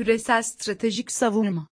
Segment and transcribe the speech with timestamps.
[0.00, 1.68] küresel stratejik savunma.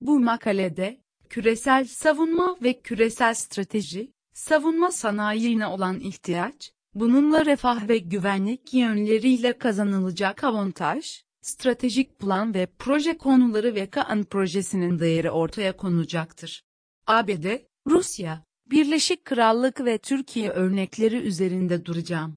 [0.00, 8.74] Bu makalede, küresel savunma ve küresel strateji, savunma sanayine olan ihtiyaç, bununla refah ve güvenlik
[8.74, 16.64] yönleriyle kazanılacak avantaj, stratejik plan ve proje konuları ve Kaan projesinin değeri ortaya konulacaktır.
[17.06, 17.46] ABD,
[17.86, 22.36] Rusya, Birleşik Krallık ve Türkiye örnekleri üzerinde duracağım.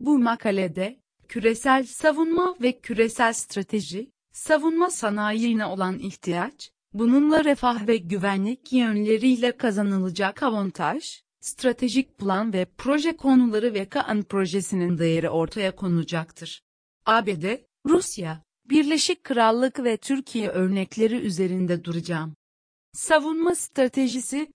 [0.00, 1.00] Bu makalede,
[1.30, 10.42] küresel savunma ve küresel strateji, savunma sanayine olan ihtiyaç, bununla refah ve güvenlik yönleriyle kazanılacak
[10.42, 16.62] avantaj, stratejik plan ve proje konuları ve Kaan projesinin değeri ortaya konulacaktır.
[17.06, 17.44] ABD,
[17.86, 22.34] Rusya, Birleşik Krallık ve Türkiye örnekleri üzerinde duracağım.
[22.92, 24.52] Savunma stratejisi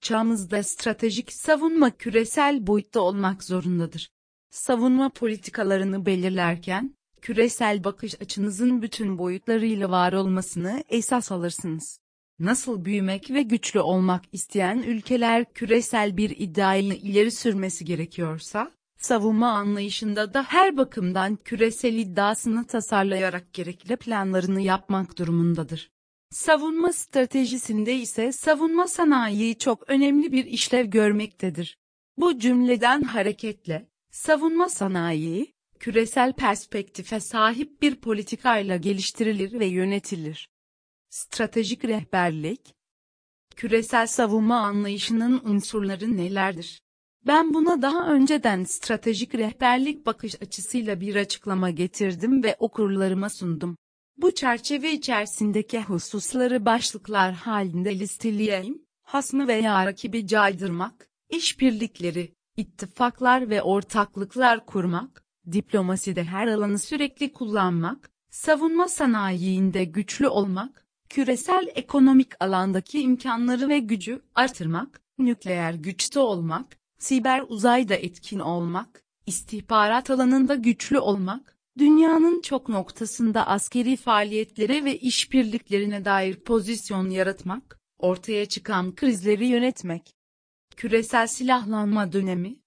[0.00, 4.10] Çağımızda stratejik savunma küresel boyutta olmak zorundadır.
[4.52, 11.98] Savunma politikalarını belirlerken, küresel bakış açınızın bütün boyutlarıyla var olmasını esas alırsınız.
[12.38, 20.34] Nasıl büyümek ve güçlü olmak isteyen ülkeler küresel bir iddiayı ileri sürmesi gerekiyorsa, savunma anlayışında
[20.34, 25.90] da her bakımdan küresel iddiasını tasarlayarak gerekli planlarını yapmak durumundadır.
[26.30, 31.78] Savunma stratejisinde ise savunma sanayi çok önemli bir işlev görmektedir.
[32.16, 40.48] Bu cümleden hareketle, savunma sanayi, küresel perspektife sahip bir politikayla geliştirilir ve yönetilir.
[41.10, 42.74] Stratejik rehberlik,
[43.56, 46.82] küresel savunma anlayışının unsurları nelerdir?
[47.26, 53.76] Ben buna daha önceden stratejik rehberlik bakış açısıyla bir açıklama getirdim ve okurlarıma sundum.
[54.16, 58.82] Bu çerçeve içerisindeki hususları başlıklar halinde listeleyeyim.
[59.02, 68.88] Hasmı veya rakibi caydırmak, işbirlikleri, ittifaklar ve ortaklıklar kurmak, diplomaside her alanı sürekli kullanmak, savunma
[68.88, 77.94] sanayiinde güçlü olmak, küresel ekonomik alandaki imkanları ve gücü artırmak, nükleer güçte olmak, siber uzayda
[77.94, 87.10] etkin olmak, istihbarat alanında güçlü olmak, dünyanın çok noktasında askeri faaliyetlere ve işbirliklerine dair pozisyon
[87.10, 90.14] yaratmak, ortaya çıkan krizleri yönetmek.
[90.76, 92.61] Küresel silahlanma dönemi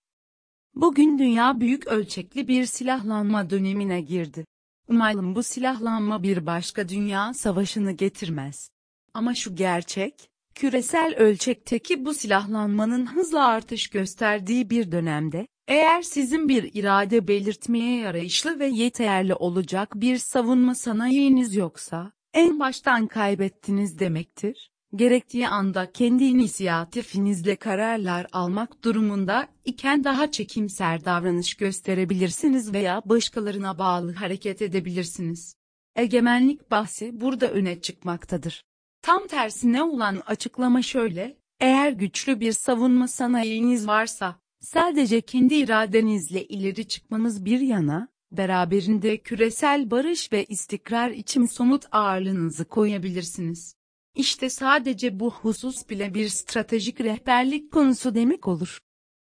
[0.75, 4.45] Bugün dünya büyük ölçekli bir silahlanma dönemine girdi.
[4.89, 8.69] Umarım bu silahlanma bir başka dünya savaşını getirmez.
[9.13, 16.71] Ama şu gerçek, küresel ölçekteki bu silahlanmanın hızla artış gösterdiği bir dönemde, eğer sizin bir
[16.73, 24.71] irade belirtmeye yarayışlı ve yeterli olacak bir savunma sanayiniz yoksa, en baştan kaybettiniz demektir.
[24.95, 34.13] Gerektiği anda kendi inisiyatifinizle kararlar almak durumunda iken daha çekimser davranış gösterebilirsiniz veya başkalarına bağlı
[34.13, 35.55] hareket edebilirsiniz.
[35.95, 38.63] Egemenlik bahsi burada öne çıkmaktadır.
[39.01, 46.87] Tam tersine olan açıklama şöyle, eğer güçlü bir savunma sanayiniz varsa, sadece kendi iradenizle ileri
[46.87, 53.75] çıkmanız bir yana, beraberinde küresel barış ve istikrar için somut ağırlığınızı koyabilirsiniz.
[54.15, 58.79] İşte sadece bu husus bile bir stratejik rehberlik konusu demek olur.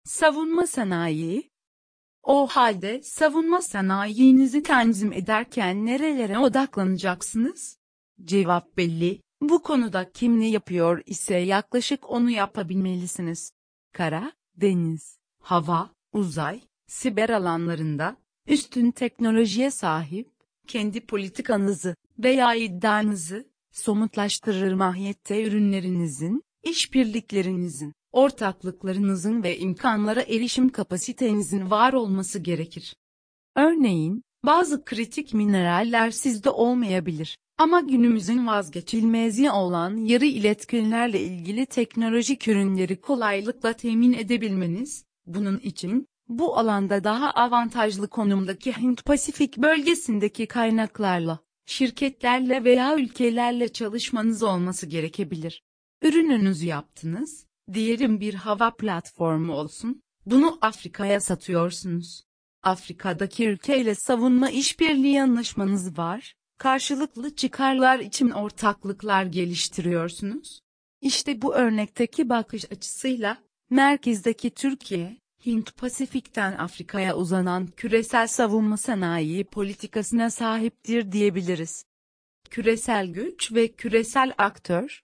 [0.04, 1.50] Savunma sanayi,
[2.22, 7.78] o halde savunma sanayinizi tanzim ederken nerelere odaklanacaksınız?
[8.24, 9.20] Cevap belli.
[9.40, 13.52] Bu konuda kim ne yapıyor ise yaklaşık onu yapabilmelisiniz.
[13.92, 20.30] Kara, deniz, hava, uzay, siber alanlarında, üstün teknolojiye sahip,
[20.66, 32.38] kendi politikanızı veya iddianızı, somutlaştırır mahiyette ürünlerinizin, işbirliklerinizin, ortaklıklarınızın ve imkanlara erişim kapasitenizin var olması
[32.38, 32.96] gerekir.
[33.56, 37.38] Örneğin, bazı kritik mineraller sizde olmayabilir.
[37.58, 46.58] Ama günümüzün vazgeçilmezi olan yarı iletkenlerle ilgili teknolojik ürünleri kolaylıkla temin edebilmeniz, bunun için, bu
[46.58, 51.38] alanda daha avantajlı konumdaki Hint-Pasifik bölgesindeki kaynaklarla,
[51.68, 55.62] şirketlerle veya ülkelerle çalışmanız olması gerekebilir.
[56.02, 62.24] Ürününüzü yaptınız, diyelim bir hava platformu olsun, bunu Afrika'ya satıyorsunuz.
[62.62, 70.60] Afrika'daki ülkeyle savunma işbirliği anlaşmanız var, karşılıklı çıkarlar için ortaklıklar geliştiriyorsunuz.
[71.00, 73.38] İşte bu örnekteki bakış açısıyla,
[73.70, 81.84] merkezdeki Türkiye, Hint-Pasifik'ten Afrika'ya uzanan küresel savunma sanayi politikasına sahiptir diyebiliriz.
[82.50, 85.02] Küresel güç ve küresel aktör,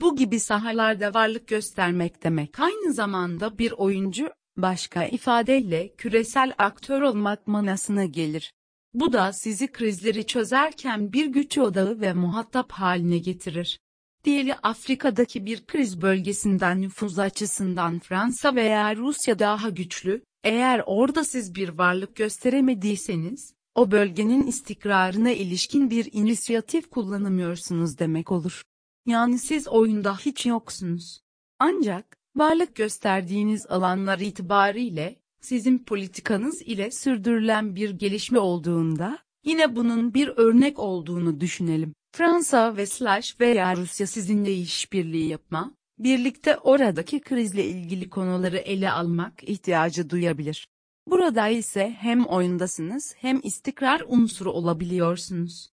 [0.00, 7.46] bu gibi sahalarda varlık göstermek demek aynı zamanda bir oyuncu, başka ifadeyle küresel aktör olmak
[7.46, 8.52] manasına gelir.
[8.94, 13.80] Bu da sizi krizleri çözerken bir güç odağı ve muhatap haline getirir.
[14.24, 21.54] Diğeri Afrika'daki bir kriz bölgesinden nüfuz açısından Fransa veya Rusya daha güçlü, eğer orada siz
[21.54, 28.62] bir varlık gösteremediyseniz, o bölgenin istikrarına ilişkin bir inisiyatif kullanamıyorsunuz demek olur.
[29.06, 31.20] Yani siz oyunda hiç yoksunuz.
[31.58, 40.28] Ancak, varlık gösterdiğiniz alanlar itibariyle, sizin politikanız ile sürdürülen bir gelişme olduğunda, yine bunun bir
[40.28, 41.94] örnek olduğunu düşünelim.
[42.14, 49.48] Fransa ve Slash veya Rusya sizinle işbirliği yapma, birlikte oradaki krizle ilgili konuları ele almak
[49.48, 50.68] ihtiyacı duyabilir.
[51.06, 55.70] Burada ise hem oyundasınız hem istikrar unsuru olabiliyorsunuz.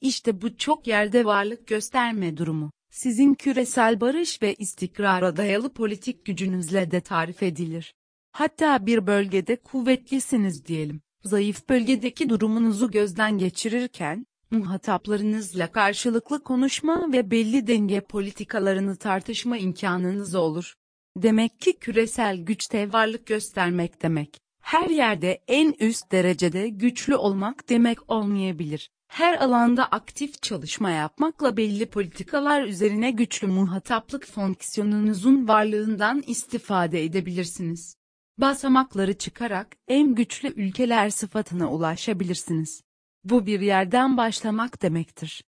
[0.00, 6.90] İşte bu çok yerde varlık gösterme durumu, sizin küresel barış ve istikrara dayalı politik gücünüzle
[6.90, 7.94] de tarif edilir.
[8.32, 17.66] Hatta bir bölgede kuvvetlisiniz diyelim, zayıf bölgedeki durumunuzu gözden geçirirken, muhataplarınızla karşılıklı konuşma ve belli
[17.66, 20.74] denge politikalarını tartışma imkanınız olur.
[21.16, 28.10] Demek ki küresel güçte varlık göstermek demek, her yerde en üst derecede güçlü olmak demek
[28.10, 28.90] olmayabilir.
[29.08, 37.96] Her alanda aktif çalışma yapmakla belli politikalar üzerine güçlü muhataplık fonksiyonunuzun varlığından istifade edebilirsiniz.
[38.38, 42.82] Basamakları çıkarak en güçlü ülkeler sıfatına ulaşabilirsiniz.
[43.24, 45.44] Bu bir yerden başlamak demektir.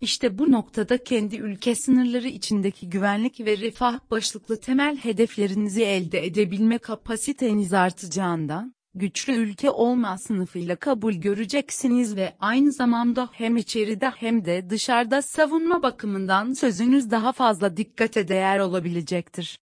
[0.00, 6.78] İşte bu noktada kendi ülke sınırları içindeki güvenlik ve refah başlıklı temel hedeflerinizi elde edebilme
[6.78, 14.70] kapasiteniz artacağından, güçlü ülke olma sınıfıyla kabul göreceksiniz ve aynı zamanda hem içeride hem de
[14.70, 19.58] dışarıda savunma bakımından sözünüz daha fazla dikkate değer olabilecektir.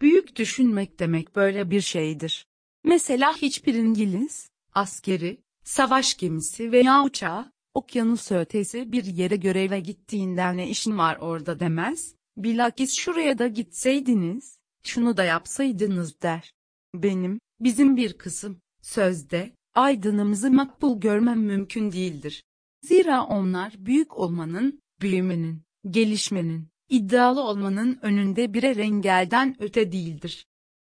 [0.00, 2.46] Büyük düşünmek demek böyle bir şeydir.
[2.84, 10.68] Mesela hiçbir İngiliz, askeri, savaş gemisi veya uçağı, okyanus ötesi bir yere göreve gittiğinden ne
[10.68, 16.52] işin var orada demez, bilakis şuraya da gitseydiniz, şunu da yapsaydınız der.
[16.94, 22.44] Benim, bizim bir kısım, sözde, aydınımızı makbul görmem mümkün değildir.
[22.82, 30.46] Zira onlar büyük olmanın, büyümenin, gelişmenin, iddialı olmanın önünde birer engelden öte değildir.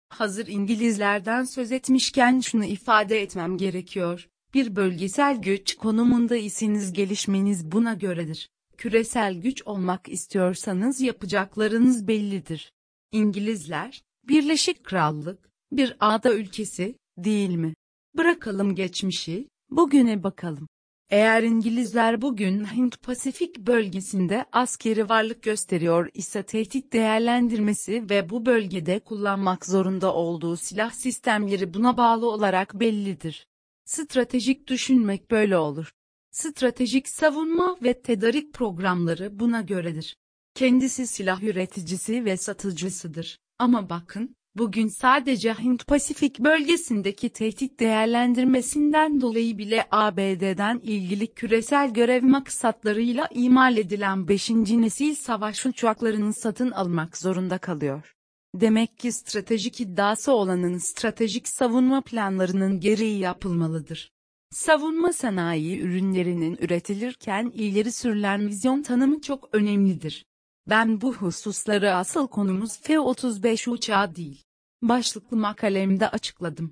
[0.10, 4.28] Hazır İngilizlerden söz etmişken şunu ifade etmem gerekiyor.
[4.56, 8.50] Bir bölgesel güç konumunda isiniz gelişmeniz buna göredir.
[8.78, 12.74] Küresel güç olmak istiyorsanız yapacaklarınız bellidir.
[13.12, 17.74] İngilizler, Birleşik Krallık, bir ada ülkesi, değil mi?
[18.18, 20.68] Bırakalım geçmişi, bugüne bakalım.
[21.10, 29.66] Eğer İngilizler bugün Hint-Pasifik bölgesinde askeri varlık gösteriyor ise tehdit değerlendirmesi ve bu bölgede kullanmak
[29.66, 33.46] zorunda olduğu silah sistemleri buna bağlı olarak bellidir.
[33.86, 35.92] Stratejik düşünmek böyle olur.
[36.32, 40.18] Stratejik savunma ve tedarik programları buna göredir.
[40.56, 43.40] Kendisi silah üreticisi ve satıcısıdır.
[43.60, 53.30] Ama bakın, bugün sadece Hint-Pasifik bölgesindeki tehdit değerlendirmesinden dolayı bile ABD'den ilgili küresel görev maksatlarıyla
[53.31, 54.50] imal edilen 5.
[54.50, 58.16] nesil savaş uçaklarını satın almak zorunda kalıyor.
[58.62, 64.12] Demek ki stratejik iddiası olanın stratejik savunma planlarının gereği yapılmalıdır.
[64.52, 70.26] Savunma sanayi ürünlerinin üretilirken ileri sürülen vizyon tanımı çok önemlidir.
[70.69, 74.44] Ben bu hususları asıl konumuz F-35 uçağı değil.
[74.81, 76.71] Başlıklı makalemde açıkladım.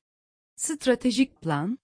[0.55, 1.77] Stratejik plan,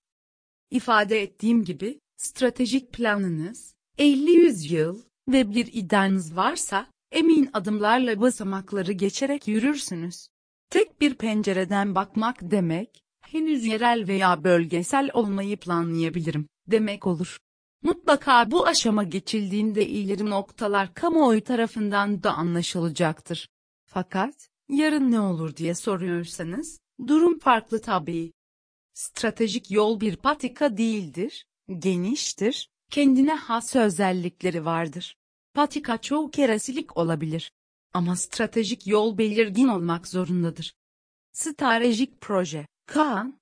[0.71, 9.47] ifade ettiğim gibi, stratejik planınız, 50-100 yıl ve bir iddianız varsa, emin adımlarla basamakları geçerek
[9.47, 10.27] yürürsünüz.
[10.69, 17.39] Tek bir pencereden bakmak demek, henüz yerel veya bölgesel olmayı planlayabilirim, demek olur.
[17.83, 23.49] Mutlaka bu aşama geçildiğinde ileri noktalar kamuoyu tarafından da anlaşılacaktır.
[23.85, 28.33] Fakat, yarın ne olur diye soruyorsanız, durum farklı tabii.
[28.93, 31.45] Stratejik yol bir patika değildir,
[31.79, 35.15] geniştir, kendine has özellikleri vardır.
[35.59, 37.51] Patika çoğu kere silik olabilir.
[37.93, 40.73] Ama stratejik yol belirgin olmak zorundadır.
[41.31, 43.39] Stratejik proje, Kaan,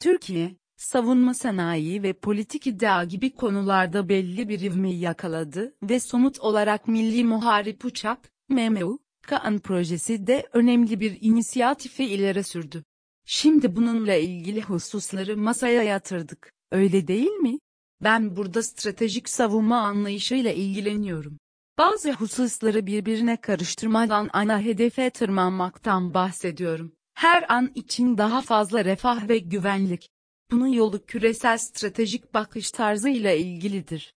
[0.00, 6.88] Türkiye, savunma sanayi ve politik iddia gibi konularda belli bir ivmeyi yakaladı ve somut olarak
[6.88, 12.84] Milli Muharip Uçak, MMU, Kaan projesi de önemli bir inisiyatifi ileri sürdü.
[13.24, 17.58] Şimdi bununla ilgili hususları masaya yatırdık, öyle değil mi?
[18.04, 21.38] Ben burada stratejik savunma anlayışıyla ilgileniyorum.
[21.78, 26.92] Bazı hususları birbirine karıştırmadan ana hedefe tırmanmaktan bahsediyorum.
[27.14, 30.08] Her an için daha fazla refah ve güvenlik.
[30.50, 34.14] Bunun yolu küresel stratejik bakış tarzıyla ilgilidir.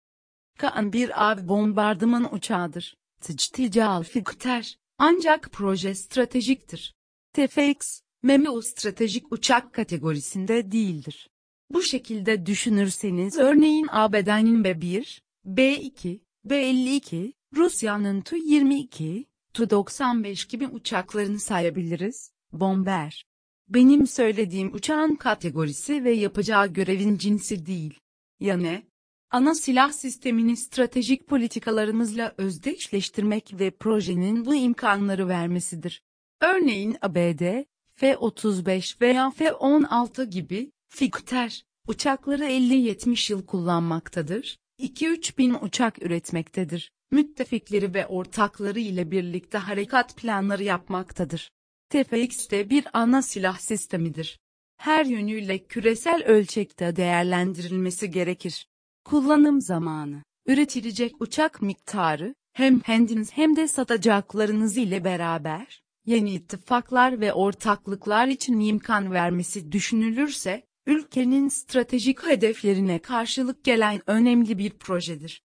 [0.59, 2.95] Kaan bir av bombardıman uçağıdır.
[3.21, 4.77] Tictical Fikter.
[4.97, 6.95] Ancak proje stratejiktir.
[7.33, 11.29] TFX, MEMU stratejik uçak kategorisinde değildir.
[11.69, 22.31] Bu şekilde düşünürseniz örneğin ABD'nin B-1, B-2, B-52, Rusya'nın Tu-22, Tu-95 gibi uçaklarını sayabiliriz.
[22.51, 23.25] Bomber.
[23.69, 27.99] Benim söylediğim uçağın kategorisi ve yapacağı görevin cinsi değil.
[28.39, 28.83] Ya ne?
[29.31, 36.03] Ana silah sistemini stratejik politikalarımızla özdeşleştirmek ve projenin bu imkanları vermesidir.
[36.41, 37.63] Örneğin ABD,
[37.95, 48.07] F-35 veya F-16 gibi, Fikter, uçakları 50-70 yıl kullanmaktadır, 2-3 bin uçak üretmektedir, müttefikleri ve
[48.07, 51.51] ortakları ile birlikte harekat planları yapmaktadır.
[51.89, 54.39] TFX de bir ana silah sistemidir.
[54.77, 58.67] Her yönüyle küresel ölçekte değerlendirilmesi gerekir.
[59.05, 67.33] Kullanım zamanı, üretilecek uçak miktarı, hem kendiniz hem de satacaklarınız ile beraber, yeni ittifaklar ve
[67.33, 75.43] ortaklıklar için imkan vermesi düşünülürse, ülkenin stratejik hedeflerine karşılık gelen önemli bir projedir.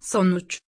[0.00, 0.60] Sonuç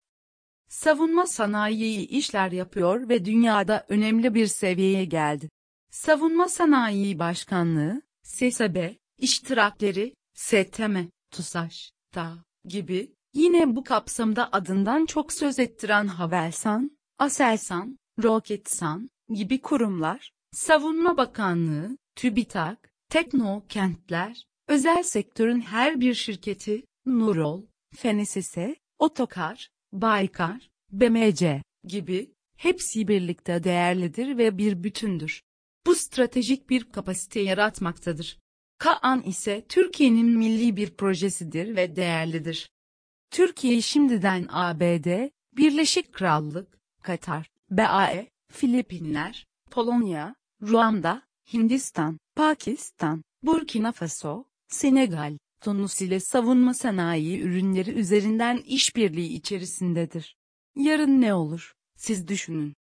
[0.69, 5.49] Savunma sanayi işler yapıyor ve dünyada önemli bir seviyeye geldi.
[5.91, 10.97] Savunma Sanayi Başkanlığı, SSB, iştirakleri, STM,
[11.31, 20.31] TUSAŞ, Ta gibi, yine bu kapsamda adından çok söz ettiren Havelsan, Aselsan, Roketsan gibi kurumlar,
[20.51, 27.63] Savunma Bakanlığı, TÜBİTAK, Teknokentler, özel sektörün her bir şirketi, Nurol,
[27.95, 35.41] FENESESE, Otokar, Baykar, BMC gibi, hepsi birlikte değerlidir ve bir bütündür.
[35.85, 38.39] Bu stratejik bir kapasite yaratmaktadır.
[38.77, 42.69] Kaan ise Türkiye'nin milli bir projesidir ve değerlidir.
[43.31, 55.37] Türkiye şimdiden ABD, Birleşik Krallık, Katar, BAE, Filipinler, Polonya, Ruanda, Hindistan, Pakistan, Burkina Faso, Senegal,
[55.61, 60.37] Tunus ile savunma sanayi ürünleri üzerinden işbirliği içerisindedir.
[60.75, 61.73] Yarın ne olur?
[61.95, 62.73] Siz düşünün.